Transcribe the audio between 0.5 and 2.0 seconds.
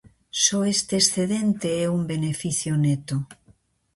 este excedente é